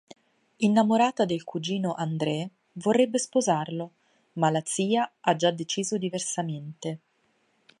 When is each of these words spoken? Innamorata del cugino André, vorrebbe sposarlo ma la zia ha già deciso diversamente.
Innamorata 0.57 1.25
del 1.25 1.43
cugino 1.43 1.93
André, 1.93 2.49
vorrebbe 2.71 3.19
sposarlo 3.19 3.91
ma 4.33 4.49
la 4.49 4.63
zia 4.65 5.07
ha 5.19 5.35
già 5.35 5.51
deciso 5.51 5.99
diversamente. 5.99 6.99